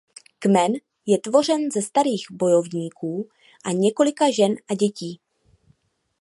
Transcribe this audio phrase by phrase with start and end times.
[0.39, 0.73] Kmen
[1.05, 3.29] je tvořen ze starých bojovníků
[3.65, 5.19] a několika žen a dětí.